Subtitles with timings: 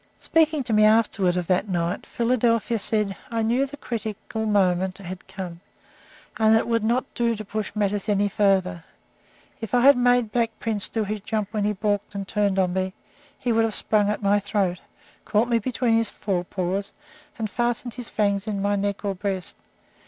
[0.17, 5.27] Speaking to me afterward of that night, Philadelphia said: "I knew the critical moment had
[5.27, 5.59] come,
[6.37, 8.83] and that it would not do to push matters any farther.
[9.61, 12.73] If I had made Black Prince do his jump when he balked and turned on
[12.73, 12.93] me,
[13.37, 14.79] he would have sprung at my throat,
[15.23, 16.93] caught me between his fore paws,
[17.37, 19.55] and fastened his fangs in my neck or breast.